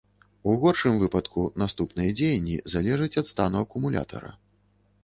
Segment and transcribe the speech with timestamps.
[0.43, 4.35] У горшым выпадку наступныя дзеянні залежаць ад стану акумулятара.